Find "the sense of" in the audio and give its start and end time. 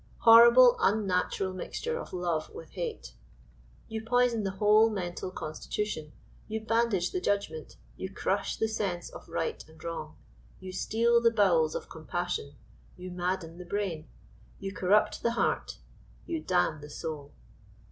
8.57-9.29